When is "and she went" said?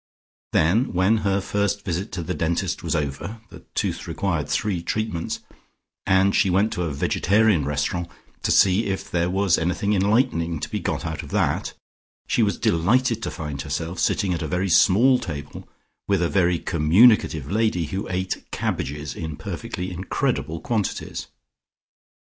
6.07-6.73